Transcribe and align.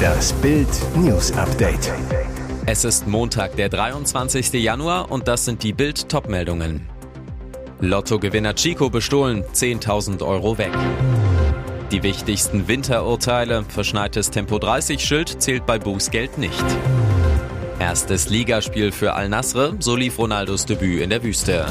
Das 0.00 0.32
Bild 0.34 0.68
News 0.96 1.32
Update. 1.32 1.92
Es 2.66 2.84
ist 2.84 3.06
Montag, 3.06 3.56
der 3.56 3.68
23. 3.68 4.52
Januar 4.54 5.10
und 5.10 5.28
das 5.28 5.44
sind 5.44 5.62
die 5.62 5.72
Bild 5.72 6.08
Topmeldungen. 6.08 6.88
Lottogewinner 7.80 8.54
Chico 8.54 8.90
bestohlen, 8.90 9.44
10.000 9.54 10.24
Euro 10.24 10.58
weg. 10.58 10.72
Die 11.90 12.02
wichtigsten 12.02 12.68
Winterurteile, 12.68 13.64
verschneites 13.68 14.30
Tempo 14.30 14.58
30 14.58 15.04
Schild 15.04 15.42
zählt 15.42 15.66
bei 15.66 15.78
Bußgeld 15.78 16.38
nicht. 16.38 16.64
Erstes 17.78 18.28
Ligaspiel 18.28 18.92
für 18.92 19.14
Al-Nasr, 19.14 19.74
so 19.80 19.96
lief 19.96 20.18
Ronaldos 20.18 20.66
Debüt 20.66 21.00
in 21.00 21.10
der 21.10 21.22
Wüste. 21.22 21.66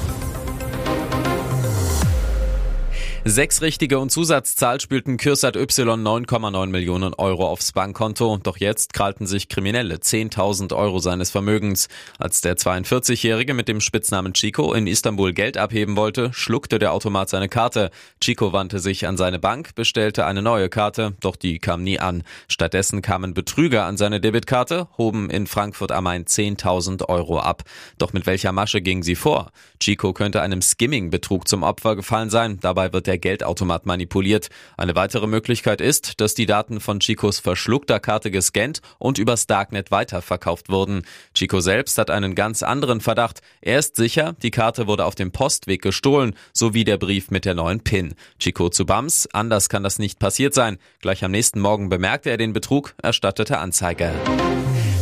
Sechs 3.30 3.62
richtige 3.62 4.00
und 4.00 4.10
Zusatzzahl 4.10 4.82
spielten 4.82 5.18
Kürsat 5.18 5.56
Y 5.56 5.88
9,9 5.88 6.66
Millionen 6.66 7.14
Euro 7.14 7.48
aufs 7.48 7.74
Bankkonto. 7.74 8.40
Doch 8.42 8.58
jetzt 8.58 8.92
krallten 8.92 9.28
sich 9.28 9.50
Kriminelle 9.50 9.98
10.000 9.98 10.76
Euro 10.76 10.98
seines 10.98 11.30
Vermögens. 11.30 11.90
Als 12.18 12.42
der 12.42 12.58
42-Jährige 12.58 13.54
mit 13.54 13.68
dem 13.68 13.82
Spitznamen 13.82 14.34
Chico 14.34 14.74
in 14.74 14.88
Istanbul 14.88 15.34
Geld 15.34 15.58
abheben 15.58 15.96
wollte, 15.96 16.34
schluckte 16.34 16.80
der 16.80 16.92
Automat 16.92 17.30
seine 17.30 17.50
Karte. 17.50 17.92
Chico 18.20 18.52
wandte 18.52 18.80
sich 18.80 19.06
an 19.06 19.16
seine 19.16 19.38
Bank, 19.38 19.76
bestellte 19.76 20.26
eine 20.26 20.42
neue 20.42 20.68
Karte, 20.68 21.14
doch 21.20 21.36
die 21.36 21.60
kam 21.60 21.84
nie 21.84 22.00
an. 22.00 22.24
Stattdessen 22.48 23.04
kamen 23.04 23.36
Betrüger 23.36 23.86
an 23.86 23.98
seine 23.98 24.20
Debitkarte, 24.20 24.88
hoben 24.98 25.30
in 25.30 25.46
Frankfurt 25.46 25.92
am 25.92 26.06
Main 26.06 26.26
10.000 26.26 27.08
Euro 27.10 27.38
ab. 27.38 27.62
Doch 28.00 28.12
mit 28.12 28.26
welcher 28.26 28.54
Masche 28.54 28.82
ging 28.82 29.04
sie 29.04 29.14
vor? 29.14 29.52
Chico 29.80 30.14
könnte 30.14 30.42
einem 30.42 30.64
Skimming-Betrug 30.64 31.48
zum 31.48 31.62
Opfer 31.62 31.96
gefallen 31.96 32.32
sein. 32.32 32.58
Dabei 32.60 32.92
wird 32.92 33.06
der 33.06 33.19
Geldautomat 33.20 33.86
manipuliert. 33.86 34.50
Eine 34.78 34.96
weitere 34.96 35.28
Möglichkeit 35.28 35.82
ist, 35.82 36.20
dass 36.22 36.34
die 36.34 36.46
Daten 36.46 36.80
von 36.80 37.00
Chicos 37.00 37.40
verschluckter 37.40 38.00
Karte 38.00 38.32
gescannt 38.32 38.82
und 38.98 39.18
übers 39.18 39.48
Darknet 39.48 39.92
weiterverkauft 39.92 40.70
wurden. 40.70 41.04
Chico 41.34 41.60
selbst 41.60 41.98
hat 41.98 42.10
einen 42.10 42.36
ganz 42.36 42.64
anderen 42.64 43.02
Verdacht. 43.02 43.42
Er 43.62 43.80
ist 43.80 43.96
sicher, 43.96 44.36
die 44.42 44.52
Karte 44.52 44.88
wurde 44.88 45.06
auf 45.06 45.16
dem 45.16 45.32
Postweg 45.32 45.82
gestohlen, 45.82 46.36
sowie 46.54 46.84
der 46.84 46.98
Brief 46.98 47.32
mit 47.32 47.46
der 47.46 47.56
neuen 47.56 47.82
PIN. 47.82 48.14
Chico 48.40 48.70
zu 48.70 48.86
Bams, 48.86 49.28
anders 49.34 49.70
kann 49.70 49.84
das 49.84 50.00
nicht 50.00 50.20
passiert 50.20 50.54
sein. 50.54 50.78
Gleich 51.02 51.24
am 51.24 51.32
nächsten 51.32 51.60
Morgen 51.60 51.90
bemerkte 51.90 52.30
er 52.30 52.38
den 52.38 52.54
Betrug, 52.54 52.96
erstattete 53.02 53.60
Anzeige. 53.60 54.14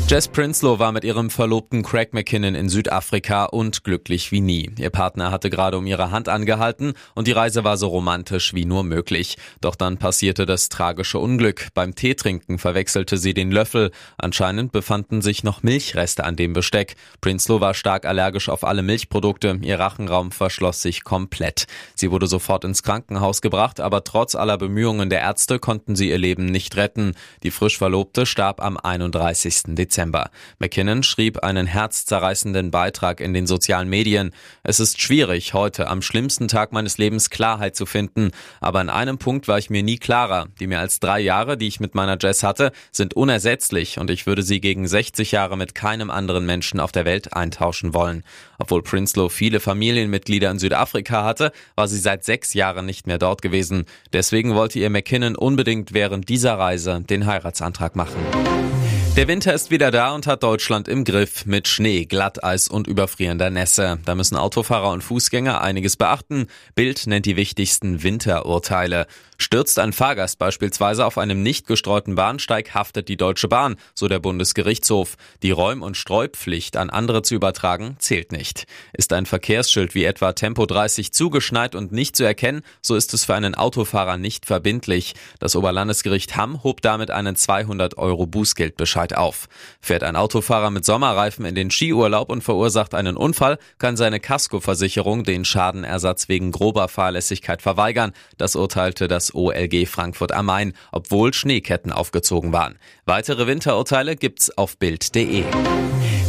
Jess 0.09 0.29
Prinsloo 0.29 0.79
war 0.79 0.93
mit 0.93 1.03
ihrem 1.03 1.29
Verlobten 1.29 1.83
Craig 1.83 2.13
McKinnon 2.13 2.55
in 2.55 2.69
Südafrika 2.69 3.43
und 3.43 3.83
glücklich 3.83 4.31
wie 4.31 4.39
nie. 4.39 4.71
Ihr 4.79 4.89
Partner 4.89 5.31
hatte 5.31 5.49
gerade 5.49 5.77
um 5.77 5.85
ihre 5.85 6.11
Hand 6.11 6.29
angehalten 6.29 6.93
und 7.13 7.27
die 7.27 7.33
Reise 7.33 7.65
war 7.65 7.75
so 7.75 7.89
romantisch 7.89 8.53
wie 8.53 8.63
nur 8.63 8.85
möglich. 8.85 9.35
Doch 9.59 9.75
dann 9.75 9.97
passierte 9.97 10.45
das 10.45 10.69
tragische 10.69 11.19
Unglück. 11.19 11.67
Beim 11.73 11.93
Teetrinken 11.93 12.57
verwechselte 12.57 13.17
sie 13.17 13.33
den 13.33 13.51
Löffel. 13.51 13.91
Anscheinend 14.17 14.71
befanden 14.71 15.21
sich 15.21 15.43
noch 15.43 15.61
Milchreste 15.61 16.23
an 16.23 16.37
dem 16.37 16.53
Besteck. 16.53 16.95
Prinsloo 17.19 17.59
war 17.59 17.73
stark 17.73 18.05
allergisch 18.05 18.47
auf 18.47 18.63
alle 18.63 18.83
Milchprodukte. 18.83 19.59
Ihr 19.61 19.77
Rachenraum 19.77 20.31
verschloss 20.31 20.81
sich 20.81 21.03
komplett. 21.03 21.67
Sie 21.95 22.11
wurde 22.11 22.27
sofort 22.27 22.63
ins 22.63 22.81
Krankenhaus 22.81 23.41
gebracht, 23.41 23.81
aber 23.81 24.05
trotz 24.05 24.35
aller 24.35 24.57
Bemühungen 24.57 25.09
der 25.09 25.19
Ärzte 25.19 25.59
konnten 25.59 25.97
sie 25.97 26.09
ihr 26.09 26.17
Leben 26.17 26.45
nicht 26.45 26.77
retten. 26.77 27.11
Die 27.43 27.51
frisch 27.51 27.77
Verlobte 27.77 28.25
starb 28.25 28.61
am 28.61 28.77
31. 28.77 29.75
Dezember. 29.75 29.96
Dezember. 29.97 30.29
McKinnon 30.59 31.01
schrieb 31.01 31.39
einen 31.39 31.65
herzzerreißenden 31.65 32.69
Beitrag 32.69 33.19
in 33.19 33.33
den 33.33 33.47
sozialen 33.47 33.89
Medien. 33.89 34.31
Es 34.61 34.79
ist 34.79 35.01
schwierig, 35.01 35.55
heute 35.55 35.87
am 35.87 36.03
schlimmsten 36.03 36.47
Tag 36.47 36.71
meines 36.71 36.99
Lebens 36.99 37.31
Klarheit 37.31 37.75
zu 37.75 37.87
finden. 37.87 38.29
Aber 38.61 38.79
in 38.79 38.89
einem 38.89 39.17
Punkt 39.17 39.47
war 39.47 39.57
ich 39.57 39.71
mir 39.71 39.81
nie 39.81 39.97
klarer. 39.97 40.47
Die 40.59 40.67
mehr 40.67 40.81
als 40.81 40.99
drei 40.99 41.19
Jahre, 41.19 41.57
die 41.57 41.67
ich 41.67 41.79
mit 41.79 41.95
meiner 41.95 42.17
Jess 42.21 42.43
hatte, 42.43 42.71
sind 42.91 43.15
unersetzlich 43.15 43.97
und 43.97 44.11
ich 44.11 44.27
würde 44.27 44.43
sie 44.43 44.61
gegen 44.61 44.87
60 44.87 45.31
Jahre 45.31 45.57
mit 45.57 45.73
keinem 45.73 46.11
anderen 46.11 46.45
Menschen 46.45 46.79
auf 46.79 46.91
der 46.91 47.05
Welt 47.05 47.33
eintauschen 47.33 47.95
wollen. 47.95 48.23
Obwohl 48.59 48.83
Prinsloo 48.83 49.29
viele 49.29 49.59
Familienmitglieder 49.59 50.51
in 50.51 50.59
Südafrika 50.59 51.23
hatte, 51.23 51.51
war 51.75 51.87
sie 51.87 51.99
seit 51.99 52.23
sechs 52.23 52.53
Jahren 52.53 52.85
nicht 52.85 53.07
mehr 53.07 53.17
dort 53.17 53.41
gewesen. 53.41 53.85
Deswegen 54.13 54.53
wollte 54.53 54.77
ihr 54.77 54.91
McKinnon 54.91 55.35
unbedingt 55.35 55.93
während 55.93 56.29
dieser 56.29 56.59
Reise 56.59 57.01
den 57.01 57.25
Heiratsantrag 57.25 57.95
machen. 57.95 58.76
Der 59.17 59.27
Winter 59.27 59.51
ist 59.51 59.71
wieder 59.71 59.89
da 59.89 60.13
und 60.13 60.27
hat 60.27 60.43
Deutschland 60.43 60.87
im 60.87 61.03
Griff 61.03 61.47
mit 61.47 61.67
Schnee, 61.67 62.05
Glatteis 62.05 62.67
und 62.67 62.85
überfrierender 62.85 63.49
Nässe. 63.49 63.97
Da 64.05 64.13
müssen 64.13 64.37
Autofahrer 64.37 64.91
und 64.91 65.03
Fußgänger 65.03 65.59
einiges 65.59 65.97
beachten. 65.97 66.45
Bild 66.75 67.07
nennt 67.07 67.25
die 67.25 67.35
wichtigsten 67.35 68.03
Winterurteile. 68.03 69.07
Stürzt 69.39 69.79
ein 69.79 69.93
Fahrgast 69.93 70.37
beispielsweise 70.37 71.03
auf 71.03 71.17
einem 71.17 71.41
nicht 71.41 71.65
gestreuten 71.65 72.15
Bahnsteig, 72.15 72.75
haftet 72.75 73.07
die 73.07 73.17
Deutsche 73.17 73.47
Bahn, 73.47 73.75
so 73.95 74.07
der 74.07 74.19
Bundesgerichtshof. 74.19 75.15
Die 75.41 75.51
Räum- 75.51 75.81
und 75.81 75.97
Streupflicht 75.97 76.77
an 76.77 76.91
andere 76.91 77.23
zu 77.23 77.33
übertragen, 77.33 77.95
zählt 77.99 78.31
nicht. 78.31 78.65
Ist 78.93 79.13
ein 79.13 79.25
Verkehrsschild 79.25 79.95
wie 79.95 80.05
etwa 80.05 80.33
Tempo 80.33 80.67
30 80.67 81.11
zugeschneit 81.11 81.73
und 81.73 81.91
nicht 81.91 82.15
zu 82.15 82.23
erkennen, 82.23 82.61
so 82.83 82.95
ist 82.95 83.15
es 83.15 83.25
für 83.25 83.33
einen 83.33 83.55
Autofahrer 83.55 84.17
nicht 84.17 84.45
verbindlich. 84.45 85.13
Das 85.39 85.55
Oberlandesgericht 85.55 86.35
Hamm 86.35 86.63
hob 86.63 86.81
damit 86.81 87.09
einen 87.09 87.35
200 87.35 87.97
Euro 87.97 88.27
Bußgeldbescheid 88.27 89.06
auf. 89.15 89.47
Fährt 89.79 90.03
ein 90.03 90.15
Autofahrer 90.15 90.71
mit 90.71 90.85
Sommerreifen 90.85 91.45
in 91.45 91.55
den 91.55 91.71
Skiurlaub 91.71 92.29
und 92.29 92.43
verursacht 92.43 92.93
einen 92.93 93.15
Unfall, 93.17 93.57
kann 93.77 93.97
seine 93.97 94.19
Kaskoversicherung 94.19 95.23
den 95.23 95.45
Schadenersatz 95.45 96.29
wegen 96.29 96.51
grober 96.51 96.87
Fahrlässigkeit 96.87 97.61
verweigern. 97.61 98.13
Das 98.37 98.55
urteilte 98.55 99.07
das 99.07 99.33
OLG 99.33 99.87
Frankfurt 99.87 100.31
am 100.31 100.47
Main, 100.47 100.73
obwohl 100.91 101.33
Schneeketten 101.33 101.91
aufgezogen 101.91 102.51
waren. 102.53 102.79
Weitere 103.05 103.47
Winterurteile 103.47 104.15
gibt's 104.15 104.57
auf 104.57 104.77
Bild.de. 104.77 105.43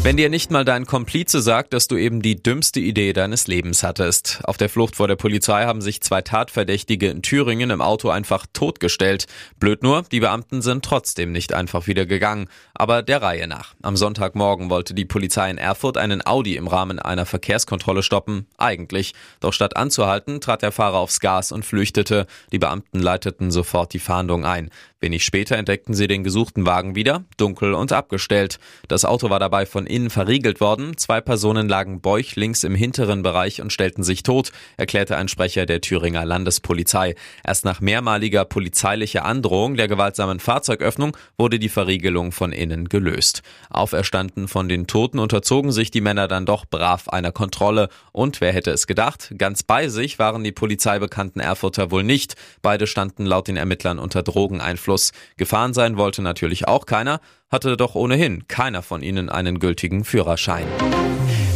Wenn 0.08 0.16
dir 0.16 0.30
nicht 0.30 0.50
mal 0.50 0.64
dein 0.64 0.86
Komplize 0.86 1.42
sagt, 1.42 1.74
dass 1.74 1.86
du 1.86 1.98
eben 1.98 2.22
die 2.22 2.42
dümmste 2.42 2.80
Idee 2.80 3.12
deines 3.12 3.46
Lebens 3.46 3.82
hattest. 3.82 4.40
Auf 4.44 4.56
der 4.56 4.70
Flucht 4.70 4.96
vor 4.96 5.06
der 5.06 5.16
Polizei 5.16 5.66
haben 5.66 5.82
sich 5.82 6.00
zwei 6.00 6.22
Tatverdächtige 6.22 7.10
in 7.10 7.20
Thüringen 7.20 7.68
im 7.68 7.82
Auto 7.82 8.08
einfach 8.08 8.46
totgestellt. 8.54 9.26
Blöd 9.60 9.82
nur, 9.82 10.04
die 10.10 10.20
Beamten 10.20 10.62
sind 10.62 10.82
trotzdem 10.82 11.30
nicht 11.30 11.52
einfach 11.52 11.88
wieder 11.88 12.06
gegangen. 12.06 12.48
Aber 12.72 13.02
der 13.02 13.20
Reihe 13.20 13.46
nach. 13.48 13.74
Am 13.82 13.98
Sonntagmorgen 13.98 14.70
wollte 14.70 14.94
die 14.94 15.04
Polizei 15.04 15.50
in 15.50 15.58
Erfurt 15.58 15.98
einen 15.98 16.26
Audi 16.26 16.56
im 16.56 16.68
Rahmen 16.68 16.98
einer 16.98 17.26
Verkehrskontrolle 17.26 18.02
stoppen. 18.02 18.46
Eigentlich. 18.56 19.12
Doch 19.40 19.52
statt 19.52 19.76
anzuhalten, 19.76 20.40
trat 20.40 20.62
der 20.62 20.72
Fahrer 20.72 21.00
aufs 21.00 21.20
Gas 21.20 21.52
und 21.52 21.66
flüchtete. 21.66 22.26
Die 22.50 22.58
Beamten 22.58 23.00
leiteten 23.00 23.50
sofort 23.50 23.92
die 23.92 23.98
Fahndung 23.98 24.46
ein. 24.46 24.70
Wenig 25.00 25.24
später 25.24 25.56
entdeckten 25.56 25.94
sie 25.94 26.08
den 26.08 26.24
gesuchten 26.24 26.66
Wagen 26.66 26.96
wieder, 26.96 27.22
dunkel 27.36 27.72
und 27.74 27.92
abgestellt. 27.92 28.58
Das 28.88 29.04
Auto 29.04 29.30
war 29.30 29.38
dabei 29.38 29.64
von 29.64 29.86
innen 29.86 30.10
verriegelt 30.10 30.60
worden. 30.60 30.96
Zwei 30.96 31.20
Personen 31.20 31.68
lagen 31.68 32.00
bäuchlings 32.00 32.64
im 32.64 32.74
hinteren 32.74 33.22
Bereich 33.22 33.62
und 33.62 33.72
stellten 33.72 34.02
sich 34.02 34.24
tot, 34.24 34.50
erklärte 34.76 35.16
ein 35.16 35.28
Sprecher 35.28 35.66
der 35.66 35.82
Thüringer 35.82 36.24
Landespolizei. 36.24 37.14
Erst 37.46 37.64
nach 37.64 37.80
mehrmaliger 37.80 38.44
polizeilicher 38.44 39.24
Androhung 39.24 39.76
der 39.76 39.86
gewaltsamen 39.86 40.40
Fahrzeugöffnung 40.40 41.16
wurde 41.36 41.60
die 41.60 41.68
Verriegelung 41.68 42.32
von 42.32 42.50
innen 42.50 42.88
gelöst. 42.88 43.42
Auferstanden 43.70 44.48
von 44.48 44.68
den 44.68 44.88
Toten 44.88 45.20
unterzogen 45.20 45.70
sich 45.70 45.92
die 45.92 46.00
Männer 46.00 46.26
dann 46.26 46.44
doch 46.44 46.66
brav 46.66 47.08
einer 47.08 47.30
Kontrolle. 47.30 47.88
Und 48.10 48.40
wer 48.40 48.52
hätte 48.52 48.72
es 48.72 48.88
gedacht? 48.88 49.32
Ganz 49.38 49.62
bei 49.62 49.86
sich 49.86 50.18
waren 50.18 50.42
die 50.42 50.50
polizeibekannten 50.50 51.40
Erfurter 51.40 51.92
wohl 51.92 52.02
nicht. 52.02 52.34
Beide 52.62 52.88
standen 52.88 53.26
laut 53.26 53.46
den 53.46 53.56
Ermittlern 53.56 54.00
unter 54.00 54.24
Drogeneinfluss. 54.24 54.87
Abschluss. 54.88 55.12
Gefahren 55.36 55.74
sein 55.74 55.98
wollte 55.98 56.22
natürlich 56.22 56.66
auch 56.66 56.86
keiner, 56.86 57.20
hatte 57.50 57.76
doch 57.76 57.94
ohnehin 57.94 58.48
keiner 58.48 58.82
von 58.82 59.02
ihnen 59.02 59.28
einen 59.28 59.58
gültigen 59.58 60.02
Führerschein. 60.04 60.66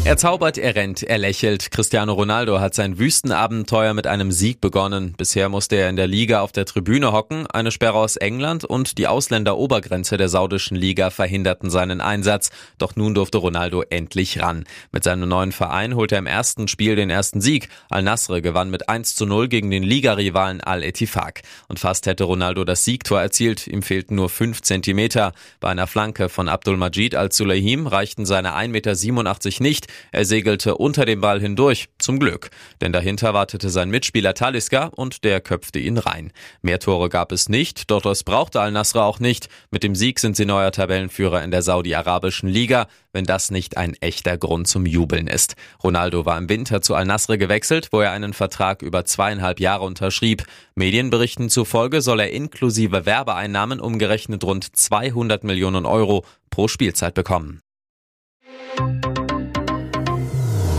Er 0.05 0.17
zaubert, 0.17 0.59
er 0.59 0.75
rennt, 0.75 1.05
er 1.05 1.17
lächelt. 1.17 1.71
Cristiano 1.71 2.13
Ronaldo 2.15 2.59
hat 2.59 2.75
sein 2.75 2.99
Wüstenabenteuer 2.99 3.95
mit 3.95 4.09
einem 4.09 4.33
Sieg 4.33 4.61
begonnen. 4.61 5.15
Bisher 5.17 5.49
musste 5.49 5.77
er 5.77 5.89
in 5.89 5.95
der 5.95 6.09
Liga 6.09 6.41
auf 6.41 6.51
der 6.51 6.65
Tribüne 6.65 7.13
hocken. 7.13 7.47
Eine 7.47 7.71
Sperre 7.71 7.99
aus 7.99 8.17
England 8.17 8.65
und 8.65 8.99
die 8.99 9.07
Ausländerobergrenze 9.07 10.17
der 10.17 10.29
saudischen 10.29 10.77
Liga 10.77 11.11
verhinderten 11.11 11.71
seinen 11.71 12.01
Einsatz. 12.01 12.51
Doch 12.79 12.97
nun 12.97 13.15
durfte 13.15 13.39
Ronaldo 13.39 13.83
endlich 13.91 14.43
ran. 14.43 14.65
Mit 14.91 15.05
seinem 15.05 15.29
neuen 15.29 15.53
Verein 15.53 15.95
holte 15.95 16.17
er 16.17 16.19
im 16.19 16.27
ersten 16.27 16.67
Spiel 16.67 16.97
den 16.97 17.09
ersten 17.09 17.41
Sieg. 17.41 17.69
Al-Nasr 17.89 18.41
gewann 18.41 18.71
mit 18.71 18.89
1 18.89 19.15
zu 19.15 19.25
0 19.25 19.47
gegen 19.47 19.71
den 19.71 19.85
Ligarivalen 19.85 20.61
Al-Etifak. 20.61 21.43
Und 21.69 21.79
fast 21.79 22.07
hätte 22.07 22.25
Ronaldo 22.25 22.65
das 22.65 22.85
Siegtor 22.85 23.21
erzielt. 23.21 23.69
Ihm 23.69 23.83
fehlten 23.83 24.17
nur 24.17 24.31
5 24.31 24.63
Zentimeter. 24.63 25.33
Bei 25.61 25.69
einer 25.69 25.87
Flanke 25.87 26.29
von 26.29 26.49
Abdul 26.49 26.77
Majid 26.77 27.15
Al-Sulaim 27.15 27.87
reichten 27.87 28.27
seine 28.27 28.57
1,87 28.57 28.67
Meter 28.69 29.63
nicht. 29.63 29.92
Er 30.11 30.25
segelte 30.25 30.77
unter 30.77 31.05
dem 31.05 31.21
Ball 31.21 31.41
hindurch, 31.41 31.89
zum 31.99 32.19
Glück. 32.19 32.51
Denn 32.81 32.93
dahinter 32.93 33.35
wartete 33.35 33.71
sein 33.71 33.91
Mitspieler 33.91 34.35
Taliska 34.35 34.91
und 34.95 35.25
der 35.25 35.41
köpfte 35.41 35.79
ihn 35.79 35.99
rein. 35.99 36.33
Mehr 36.63 36.79
Tore 36.79 37.09
gab 37.09 37.33
es 37.33 37.49
nicht, 37.49 37.91
doch 37.91 38.03
das 38.03 38.25
brauchte 38.25 38.61
Al-Nasra 38.61 39.05
auch 39.05 39.21
nicht. 39.21 39.49
Mit 39.71 39.83
dem 39.83 39.95
Sieg 39.95 40.19
sind 40.19 40.37
sie 40.37 40.45
neuer 40.45 40.73
Tabellenführer 40.73 41.43
in 41.43 41.51
der 41.51 41.63
saudi-arabischen 41.63 42.49
Liga, 42.49 42.87
wenn 43.13 43.25
das 43.25 43.51
nicht 43.51 43.77
ein 43.77 43.95
echter 44.01 44.39
Grund 44.39 44.69
zum 44.69 44.87
Jubeln 44.87 45.27
ist. 45.27 45.55
Ronaldo 45.83 46.25
war 46.25 46.39
im 46.39 46.49
Winter 46.49 46.81
zu 46.81 46.95
Al-Nasr 46.95 47.37
gewechselt, 47.37 47.89
wo 47.93 48.01
er 48.01 48.13
einen 48.13 48.33
Vertrag 48.33 48.83
über 48.83 49.05
zweieinhalb 49.05 49.61
Jahre 49.61 49.85
unterschrieb. 49.85 50.45
Medienberichten 50.75 51.51
zufolge 51.51 52.01
soll 52.01 52.21
er 52.21 52.31
inklusive 52.31 53.07
Werbeeinnahmen 53.07 53.81
umgerechnet 53.81 54.45
rund 54.45 54.75
200 54.75 55.45
Millionen 55.45 55.87
Euro 55.87 56.25
pro 56.51 56.69
Spielzeit 56.69 57.15
bekommen. 57.15 57.61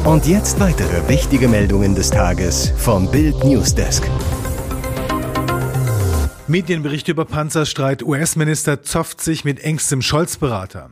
Und 0.06 0.28
jetzt 0.28 0.60
weitere 0.60 1.08
wichtige 1.08 1.48
Meldungen 1.48 1.96
des 1.96 2.10
Tages 2.10 2.74
vom 2.76 3.10
Bild 3.10 3.42
Newsdesk. 3.46 4.04
Medienbericht 6.46 7.08
über 7.08 7.24
Panzerstreit. 7.24 8.04
US-Minister 8.04 8.84
zofft 8.84 9.22
sich 9.22 9.46
mit 9.46 9.62
engstem 9.62 10.02
Scholz-Berater. 10.02 10.92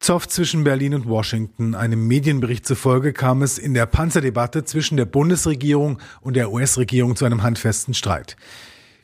Zoff 0.00 0.28
zwischen 0.28 0.64
Berlin 0.64 0.94
und 0.94 1.06
Washington. 1.06 1.74
Einem 1.74 2.08
Medienbericht 2.08 2.66
zufolge 2.66 3.12
kam 3.12 3.42
es 3.42 3.58
in 3.58 3.74
der 3.74 3.84
Panzerdebatte 3.84 4.64
zwischen 4.64 4.96
der 4.96 5.04
Bundesregierung 5.04 5.98
und 6.22 6.36
der 6.36 6.50
US-Regierung 6.50 7.16
zu 7.16 7.26
einem 7.26 7.42
handfesten 7.42 7.92
Streit. 7.92 8.36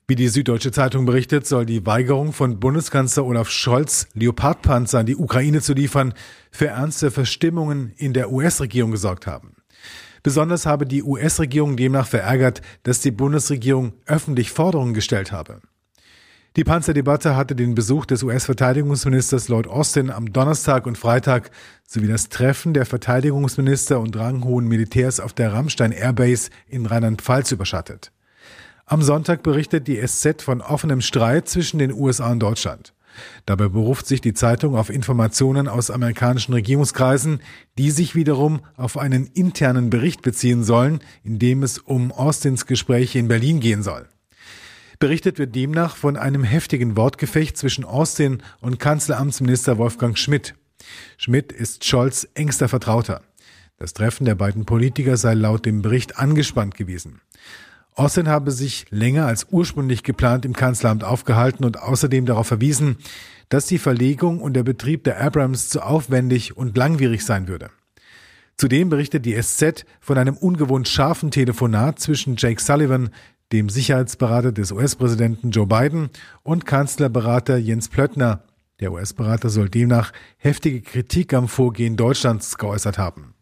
Wie 0.08 0.16
die 0.16 0.28
Süddeutsche 0.28 0.72
Zeitung 0.72 1.06
berichtet, 1.06 1.46
soll 1.46 1.64
die 1.64 1.87
Weigerung 1.87 2.32
von 2.32 2.58
Bundeskanzler 2.58 3.25
Olaf 3.25 3.50
Scholz, 3.50 4.08
Leopardpanzer 4.14 4.99
an 4.99 5.06
die 5.06 5.16
Ukraine 5.16 5.60
zu 5.60 5.75
liefern, 5.75 6.12
für 6.50 6.66
ernste 6.66 7.12
Verstimmungen 7.12 7.93
in 7.96 8.12
der 8.12 8.32
US-Regierung 8.32 8.90
gesorgt 8.90 9.28
haben. 9.28 9.54
Besonders 10.25 10.66
habe 10.66 10.87
die 10.87 11.02
US-Regierung 11.02 11.76
demnach 11.76 12.06
verärgert, 12.06 12.62
dass 12.82 13.00
die 13.00 13.12
Bundesregierung 13.12 13.93
öffentlich 14.06 14.50
Forderungen 14.50 14.93
gestellt 14.93 15.31
habe. 15.31 15.60
Die 16.56 16.64
Panzerdebatte 16.64 17.34
hatte 17.34 17.56
den 17.56 17.75
Besuch 17.75 18.05
des 18.05 18.22
US-Verteidigungsministers 18.22 19.48
Lloyd 19.48 19.69
Austin 19.69 20.10
am 20.10 20.32
Donnerstag 20.32 20.87
und 20.87 20.98
Freitag 20.98 21.50
sowie 21.87 22.08
das 22.08 22.28
Treffen 22.28 22.75
der 22.75 22.87
Verteidigungsminister 22.87 23.98
und 23.98 24.16
ranghohen 24.16 24.69
Militärs 24.69 25.19
auf 25.19 25.32
der 25.32 25.52
Rammstein 25.52 25.93
Airbase 25.93 26.50
in 26.69 26.87
Rheinland-Pfalz 26.87 27.52
überschattet. 27.52 28.12
Am 28.92 29.00
Sonntag 29.00 29.42
berichtet 29.42 29.88
die 29.88 30.06
SZ 30.06 30.42
von 30.42 30.60
offenem 30.60 31.00
Streit 31.00 31.48
zwischen 31.48 31.78
den 31.78 31.94
USA 31.94 32.30
und 32.30 32.40
Deutschland. 32.40 32.92
Dabei 33.46 33.68
beruft 33.68 34.06
sich 34.06 34.20
die 34.20 34.34
Zeitung 34.34 34.76
auf 34.76 34.90
Informationen 34.90 35.66
aus 35.66 35.90
amerikanischen 35.90 36.52
Regierungskreisen, 36.52 37.40
die 37.78 37.90
sich 37.90 38.14
wiederum 38.14 38.60
auf 38.76 38.98
einen 38.98 39.28
internen 39.28 39.88
Bericht 39.88 40.20
beziehen 40.20 40.62
sollen, 40.62 41.00
in 41.24 41.38
dem 41.38 41.62
es 41.62 41.78
um 41.78 42.12
Austins 42.12 42.66
Gespräche 42.66 43.18
in 43.18 43.28
Berlin 43.28 43.60
gehen 43.60 43.82
soll. 43.82 44.10
Berichtet 44.98 45.38
wird 45.38 45.54
demnach 45.54 45.96
von 45.96 46.18
einem 46.18 46.44
heftigen 46.44 46.94
Wortgefecht 46.94 47.56
zwischen 47.56 47.86
Austin 47.86 48.42
und 48.60 48.78
Kanzleramtsminister 48.78 49.78
Wolfgang 49.78 50.18
Schmidt. 50.18 50.54
Schmidt 51.16 51.50
ist 51.50 51.86
Scholz 51.86 52.28
engster 52.34 52.68
Vertrauter. 52.68 53.22
Das 53.78 53.94
Treffen 53.94 54.26
der 54.26 54.34
beiden 54.34 54.66
Politiker 54.66 55.16
sei 55.16 55.32
laut 55.32 55.64
dem 55.64 55.80
Bericht 55.80 56.18
angespannt 56.18 56.74
gewesen. 56.74 57.22
Austin 57.94 58.28
habe 58.28 58.50
sich 58.50 58.86
länger 58.90 59.26
als 59.26 59.46
ursprünglich 59.50 60.02
geplant 60.02 60.44
im 60.44 60.54
Kanzleramt 60.54 61.04
aufgehalten 61.04 61.64
und 61.64 61.78
außerdem 61.78 62.24
darauf 62.24 62.46
verwiesen, 62.46 62.96
dass 63.50 63.66
die 63.66 63.78
Verlegung 63.78 64.40
und 64.40 64.54
der 64.54 64.62
Betrieb 64.62 65.04
der 65.04 65.20
Abrams 65.20 65.68
zu 65.68 65.82
aufwendig 65.82 66.56
und 66.56 66.76
langwierig 66.76 67.24
sein 67.24 67.48
würde. 67.48 67.70
Zudem 68.56 68.88
berichtet 68.88 69.26
die 69.26 69.40
SZ 69.40 69.84
von 70.00 70.16
einem 70.16 70.36
ungewohnt 70.36 70.88
scharfen 70.88 71.30
Telefonat 71.30 71.98
zwischen 71.98 72.36
Jake 72.38 72.62
Sullivan, 72.62 73.10
dem 73.52 73.68
Sicherheitsberater 73.68 74.52
des 74.52 74.72
US-Präsidenten 74.72 75.50
Joe 75.50 75.66
Biden 75.66 76.08
und 76.42 76.64
Kanzlerberater 76.64 77.58
Jens 77.58 77.88
Plöttner. 77.88 78.44
Der 78.80 78.92
US-Berater 78.92 79.50
soll 79.50 79.68
demnach 79.68 80.12
heftige 80.38 80.80
Kritik 80.80 81.34
am 81.34 81.46
Vorgehen 81.48 81.96
Deutschlands 81.96 82.56
geäußert 82.56 82.96
haben. 82.96 83.34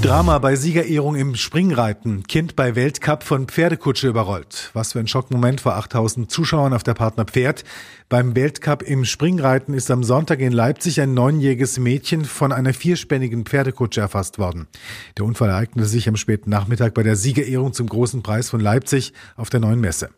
Drama 0.00 0.38
bei 0.38 0.54
Siegerehrung 0.54 1.16
im 1.16 1.34
Springreiten. 1.34 2.22
Kind 2.22 2.54
bei 2.54 2.76
Weltcup 2.76 3.24
von 3.24 3.48
Pferdekutsche 3.48 4.06
überrollt. 4.06 4.70
Was 4.72 4.92
für 4.92 5.00
ein 5.00 5.08
Schockmoment 5.08 5.60
vor 5.60 5.74
8000 5.74 6.30
Zuschauern 6.30 6.72
auf 6.72 6.84
der 6.84 6.94
Partner 6.94 7.24
Pferd. 7.24 7.64
Beim 8.08 8.36
Weltcup 8.36 8.82
im 8.82 9.04
Springreiten 9.04 9.74
ist 9.74 9.90
am 9.90 10.04
Sonntag 10.04 10.38
in 10.38 10.52
Leipzig 10.52 11.00
ein 11.00 11.14
neunjähriges 11.14 11.80
Mädchen 11.80 12.24
von 12.24 12.52
einer 12.52 12.74
vierspännigen 12.74 13.44
Pferdekutsche 13.44 14.00
erfasst 14.00 14.38
worden. 14.38 14.68
Der 15.16 15.24
Unfall 15.24 15.48
ereignete 15.48 15.88
sich 15.88 16.08
am 16.08 16.16
späten 16.16 16.48
Nachmittag 16.48 16.94
bei 16.94 17.02
der 17.02 17.16
Siegerehrung 17.16 17.72
zum 17.72 17.88
großen 17.88 18.22
Preis 18.22 18.48
von 18.48 18.60
Leipzig 18.60 19.12
auf 19.36 19.50
der 19.50 19.58
neuen 19.58 19.80
Messe. 19.80 20.10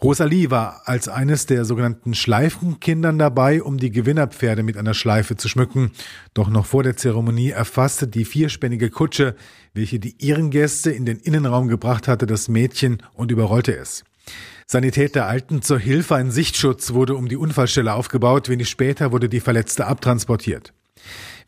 Rosalie 0.00 0.48
war 0.52 0.82
als 0.84 1.08
eines 1.08 1.46
der 1.46 1.64
sogenannten 1.64 2.14
Schleifenkindern 2.14 3.18
dabei, 3.18 3.62
um 3.62 3.78
die 3.78 3.90
Gewinnerpferde 3.90 4.62
mit 4.62 4.76
einer 4.76 4.94
Schleife 4.94 5.36
zu 5.36 5.48
schmücken. 5.48 5.90
Doch 6.34 6.48
noch 6.48 6.66
vor 6.66 6.84
der 6.84 6.96
Zeremonie 6.96 7.50
erfasste 7.50 8.06
die 8.06 8.24
vierspännige 8.24 8.90
Kutsche, 8.90 9.34
welche 9.74 9.98
die 9.98 10.14
Ehrengäste 10.24 10.92
in 10.92 11.04
den 11.04 11.18
Innenraum 11.18 11.66
gebracht 11.66 12.06
hatte, 12.06 12.26
das 12.26 12.46
Mädchen 12.46 13.02
und 13.14 13.32
überrollte 13.32 13.76
es. 13.76 14.04
Sanitäter 14.66 15.26
eilten 15.26 15.62
zur 15.62 15.80
Hilfe, 15.80 16.14
ein 16.14 16.30
Sichtschutz 16.30 16.92
wurde 16.92 17.16
um 17.16 17.28
die 17.28 17.36
Unfallstelle 17.36 17.92
aufgebaut, 17.92 18.48
wenig 18.48 18.68
später 18.68 19.10
wurde 19.10 19.28
die 19.28 19.40
Verletzte 19.40 19.86
abtransportiert. 19.86 20.72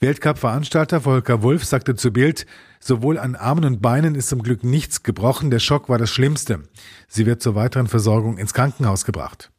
Weltcup-Veranstalter 0.00 1.02
Volker 1.02 1.42
Wulff 1.42 1.64
sagte 1.64 1.94
zu 1.94 2.10
Bild, 2.12 2.46
sowohl 2.80 3.18
an 3.18 3.36
Armen 3.36 3.64
und 3.64 3.82
Beinen 3.82 4.14
ist 4.14 4.28
zum 4.28 4.42
Glück 4.42 4.64
nichts 4.64 5.02
gebrochen, 5.02 5.50
der 5.50 5.60
Schock 5.60 5.88
war 5.88 5.98
das 5.98 6.10
Schlimmste. 6.10 6.62
Sie 7.06 7.26
wird 7.26 7.42
zur 7.42 7.54
weiteren 7.54 7.86
Versorgung 7.86 8.38
ins 8.38 8.54
Krankenhaus 8.54 9.04
gebracht. 9.04 9.50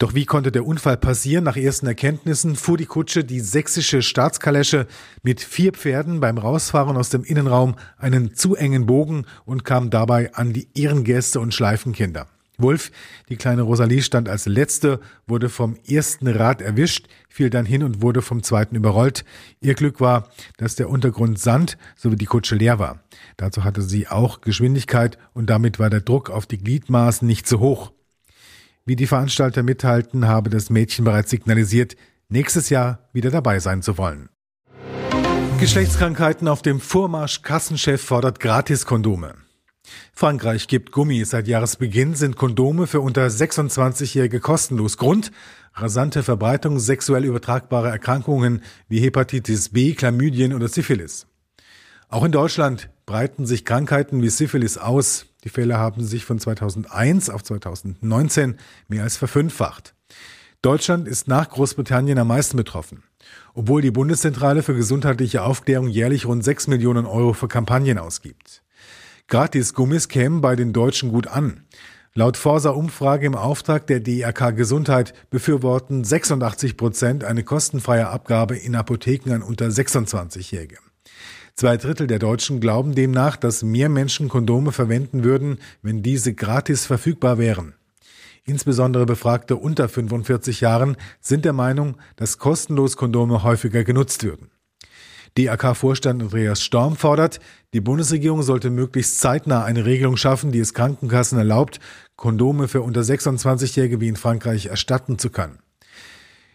Doch 0.00 0.14
wie 0.14 0.24
konnte 0.24 0.50
der 0.50 0.64
Unfall 0.64 0.96
passieren? 0.96 1.44
Nach 1.44 1.58
ersten 1.58 1.86
Erkenntnissen 1.86 2.56
fuhr 2.56 2.78
die 2.78 2.86
Kutsche 2.86 3.22
die 3.22 3.40
sächsische 3.40 4.00
Staatskalesche 4.00 4.86
mit 5.22 5.42
vier 5.42 5.72
Pferden 5.72 6.20
beim 6.20 6.38
Rausfahren 6.38 6.96
aus 6.96 7.10
dem 7.10 7.22
Innenraum 7.22 7.76
einen 7.98 8.34
zu 8.34 8.56
engen 8.56 8.86
Bogen 8.86 9.26
und 9.44 9.66
kam 9.66 9.90
dabei 9.90 10.32
an 10.34 10.54
die 10.54 10.68
Ehrengäste 10.74 11.38
und 11.38 11.52
Schleifenkinder. 11.52 12.28
Wolf, 12.62 12.90
die 13.28 13.36
kleine 13.36 13.62
Rosalie 13.62 14.02
stand 14.02 14.28
als 14.28 14.46
letzte, 14.46 15.00
wurde 15.26 15.48
vom 15.48 15.76
ersten 15.86 16.28
Rad 16.28 16.62
erwischt, 16.62 17.08
fiel 17.28 17.50
dann 17.50 17.66
hin 17.66 17.82
und 17.82 18.02
wurde 18.02 18.22
vom 18.22 18.42
zweiten 18.42 18.76
überrollt. 18.76 19.24
Ihr 19.60 19.74
Glück 19.74 20.00
war, 20.00 20.30
dass 20.56 20.76
der 20.76 20.88
Untergrund 20.88 21.38
Sand 21.38 21.78
sowie 21.96 22.16
die 22.16 22.26
Kutsche 22.26 22.54
leer 22.54 22.78
war. 22.78 23.04
Dazu 23.36 23.64
hatte 23.64 23.82
sie 23.82 24.08
auch 24.08 24.40
Geschwindigkeit 24.40 25.18
und 25.32 25.50
damit 25.50 25.78
war 25.78 25.90
der 25.90 26.00
Druck 26.00 26.30
auf 26.30 26.46
die 26.46 26.58
Gliedmaßen 26.58 27.26
nicht 27.26 27.46
so 27.48 27.60
hoch. 27.60 27.92
Wie 28.84 28.96
die 28.96 29.06
Veranstalter 29.06 29.62
mithalten, 29.62 30.26
habe 30.26 30.50
das 30.50 30.70
Mädchen 30.70 31.04
bereits 31.04 31.30
signalisiert, 31.30 31.96
nächstes 32.28 32.70
Jahr 32.70 33.08
wieder 33.12 33.30
dabei 33.30 33.60
sein 33.60 33.82
zu 33.82 33.98
wollen. 33.98 34.28
Geschlechtskrankheiten 35.60 36.48
auf 36.48 36.62
dem 36.62 36.80
Vormarsch 36.80 37.42
Kassenchef 37.42 38.02
fordert 38.02 38.40
Gratiskondome. 38.40 39.34
Frankreich 40.12 40.68
gibt 40.68 40.92
Gummi. 40.92 41.24
Seit 41.24 41.48
Jahresbeginn 41.48 42.14
sind 42.14 42.36
Kondome 42.36 42.86
für 42.86 43.00
unter 43.00 43.26
26-Jährige 43.26 44.40
kostenlos. 44.40 44.96
Grund? 44.96 45.32
Rasante 45.74 46.22
Verbreitung 46.22 46.78
sexuell 46.78 47.24
übertragbarer 47.24 47.90
Erkrankungen 47.90 48.62
wie 48.88 49.00
Hepatitis 49.00 49.70
B, 49.70 49.94
Chlamydien 49.94 50.52
oder 50.52 50.68
Syphilis. 50.68 51.26
Auch 52.08 52.24
in 52.24 52.32
Deutschland 52.32 52.90
breiten 53.06 53.46
sich 53.46 53.64
Krankheiten 53.64 54.20
wie 54.20 54.30
Syphilis 54.30 54.78
aus. 54.78 55.26
Die 55.44 55.48
Fälle 55.48 55.78
haben 55.78 56.04
sich 56.04 56.24
von 56.24 56.38
2001 56.38 57.30
auf 57.30 57.44
2019 57.44 58.58
mehr 58.88 59.04
als 59.04 59.16
verfünffacht. 59.16 59.94
Deutschland 60.62 61.08
ist 61.08 61.28
nach 61.28 61.48
Großbritannien 61.48 62.18
am 62.18 62.28
meisten 62.28 62.56
betroffen. 62.56 63.04
Obwohl 63.54 63.80
die 63.80 63.90
Bundeszentrale 63.90 64.62
für 64.62 64.74
gesundheitliche 64.74 65.42
Aufklärung 65.42 65.88
jährlich 65.88 66.26
rund 66.26 66.44
6 66.44 66.66
Millionen 66.66 67.06
Euro 67.06 67.32
für 67.32 67.48
Kampagnen 67.48 67.96
ausgibt. 67.96 68.62
Gratis-Gummis 69.30 70.08
kämen 70.08 70.40
bei 70.40 70.56
den 70.56 70.72
Deutschen 70.72 71.12
gut 71.12 71.28
an. 71.28 71.60
Laut 72.14 72.36
Forsa-Umfrage 72.36 73.26
im 73.26 73.36
Auftrag 73.36 73.86
der 73.86 74.00
DRK 74.00 74.50
Gesundheit 74.56 75.14
befürworten 75.30 76.02
86 76.02 76.76
Prozent 76.76 77.22
eine 77.22 77.44
kostenfreie 77.44 78.08
Abgabe 78.08 78.56
in 78.56 78.74
Apotheken 78.74 79.30
an 79.32 79.42
unter 79.42 79.66
26-Jährige. 79.66 80.78
Zwei 81.54 81.76
Drittel 81.76 82.08
der 82.08 82.18
Deutschen 82.18 82.58
glauben 82.58 82.96
demnach, 82.96 83.36
dass 83.36 83.62
mehr 83.62 83.88
Menschen 83.88 84.28
Kondome 84.28 84.72
verwenden 84.72 85.22
würden, 85.22 85.58
wenn 85.80 86.02
diese 86.02 86.34
gratis 86.34 86.84
verfügbar 86.84 87.38
wären. 87.38 87.74
Insbesondere 88.42 89.06
Befragte 89.06 89.54
unter 89.54 89.88
45 89.88 90.60
Jahren 90.60 90.96
sind 91.20 91.44
der 91.44 91.52
Meinung, 91.52 91.98
dass 92.16 92.38
kostenlos 92.38 92.96
Kondome 92.96 93.44
häufiger 93.44 93.84
genutzt 93.84 94.24
würden. 94.24 94.50
DRK-Vorstand 95.38 96.22
Andreas 96.22 96.62
Storm 96.62 96.96
fordert, 96.96 97.40
die 97.72 97.80
Bundesregierung 97.80 98.42
sollte 98.42 98.70
möglichst 98.70 99.20
zeitnah 99.20 99.64
eine 99.64 99.84
Regelung 99.84 100.16
schaffen, 100.16 100.52
die 100.52 100.58
es 100.58 100.74
Krankenkassen 100.74 101.38
erlaubt, 101.38 101.80
Kondome 102.16 102.68
für 102.68 102.82
unter 102.82 103.02
26-Jährige 103.02 104.00
wie 104.00 104.08
in 104.08 104.16
Frankreich 104.16 104.66
erstatten 104.66 105.18
zu 105.18 105.30
können. 105.30 105.58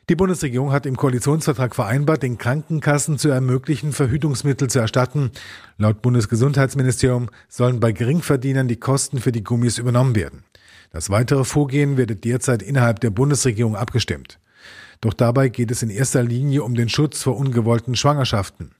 Die 0.08 0.16
Bundesregierung 0.16 0.72
hat 0.72 0.86
im 0.86 0.98
Koalitionsvertrag 0.98 1.74
vereinbart, 1.74 2.22
den 2.22 2.38
Krankenkassen 2.38 3.18
zu 3.18 3.30
ermöglichen, 3.30 3.92
Verhütungsmittel 3.92 4.70
zu 4.70 4.78
erstatten. 4.78 5.32
Laut 5.80 6.04
Bundesgesundheitsministerium 6.04 7.30
sollen 7.50 7.80
bei 7.80 7.92
Geringverdienern 7.92 8.68
die 8.68 8.76
Kosten 8.76 9.20
für 9.20 9.32
die 9.32 9.44
Gummis 9.44 9.80
übernommen 9.80 10.16
werden. 10.16 10.44
Das 10.92 11.10
weitere 11.10 11.44
Vorgehen 11.44 11.98
wird 11.98 12.24
derzeit 12.24 12.62
innerhalb 12.62 13.00
der 13.00 13.10
Bundesregierung 13.10 13.76
abgestimmt. 13.76 14.38
Doch 15.02 15.14
dabei 15.14 15.50
geht 15.50 15.72
es 15.72 15.84
in 15.84 15.90
erster 15.90 16.24
Linie 16.24 16.64
um 16.64 16.76
den 16.76 16.90
Schutz 16.90 17.24
vor 17.24 17.38
ungewollten 17.38 17.96
Schwangerschaften. 17.96 18.72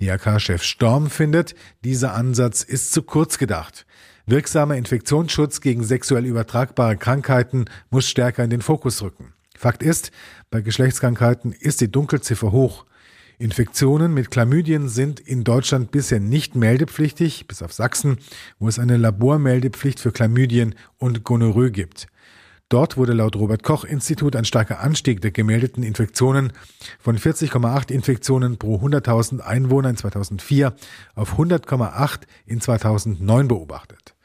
DRK-Chef 0.00 0.62
Storm 0.62 1.10
findet, 1.10 1.54
dieser 1.84 2.14
Ansatz 2.14 2.62
ist 2.62 2.92
zu 2.92 3.02
kurz 3.02 3.38
gedacht. 3.38 3.86
Wirksamer 4.26 4.76
Infektionsschutz 4.76 5.60
gegen 5.60 5.84
sexuell 5.84 6.24
übertragbare 6.24 6.96
Krankheiten 6.96 7.66
muss 7.90 8.08
stärker 8.08 8.42
in 8.42 8.50
den 8.50 8.62
Fokus 8.62 9.02
rücken. 9.02 9.32
Fakt 9.56 9.82
ist, 9.82 10.10
bei 10.50 10.60
Geschlechtskrankheiten 10.60 11.52
ist 11.52 11.80
die 11.80 11.90
Dunkelziffer 11.90 12.52
hoch. 12.52 12.84
Infektionen 13.38 14.14
mit 14.14 14.30
Chlamydien 14.30 14.88
sind 14.88 15.20
in 15.20 15.44
Deutschland 15.44 15.90
bisher 15.90 16.20
nicht 16.20 16.56
meldepflichtig, 16.56 17.46
bis 17.46 17.62
auf 17.62 17.72
Sachsen, 17.72 18.18
wo 18.58 18.66
es 18.66 18.78
eine 18.78 18.96
Labormeldepflicht 18.96 20.00
für 20.00 20.10
Chlamydien 20.10 20.74
und 20.98 21.22
Gonorrhoe 21.22 21.70
gibt. 21.70 22.06
Dort 22.68 22.96
wurde 22.96 23.12
laut 23.12 23.36
Robert 23.36 23.62
Koch 23.62 23.84
Institut 23.84 24.34
ein 24.34 24.44
starker 24.44 24.80
Anstieg 24.80 25.20
der 25.20 25.30
gemeldeten 25.30 25.84
Infektionen 25.84 26.52
von 26.98 27.16
40,8 27.16 27.92
Infektionen 27.92 28.58
pro 28.58 28.78
100.000 28.78 29.38
Einwohner 29.38 29.90
in 29.90 29.96
2004 29.96 30.74
auf 31.14 31.38
100,8 31.38 32.22
in 32.44 32.60
2009 32.60 33.46
beobachtet. 33.46 34.16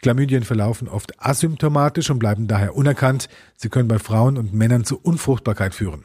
Chlamydien 0.00 0.44
verlaufen 0.44 0.88
oft 0.88 1.22
asymptomatisch 1.22 2.08
und 2.10 2.18
bleiben 2.18 2.46
daher 2.46 2.74
unerkannt. 2.74 3.28
Sie 3.56 3.68
können 3.68 3.88
bei 3.88 3.98
Frauen 3.98 4.38
und 4.38 4.54
Männern 4.54 4.84
zu 4.84 4.98
Unfruchtbarkeit 4.98 5.74
führen. 5.74 6.04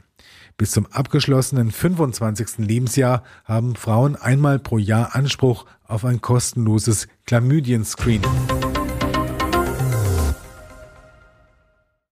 Bis 0.58 0.72
zum 0.72 0.86
abgeschlossenen 0.88 1.72
25. 1.72 2.58
Lebensjahr 2.58 3.24
haben 3.46 3.78
Frauen 3.78 4.18
einmal 4.18 4.60
pro 4.60 4.78
Jahr 4.78 5.16
Anspruch 5.16 5.66
auf 5.88 6.04
ein 6.04 6.20
kostenloses 6.20 7.08
Chlamydien-Screening. 7.26 8.69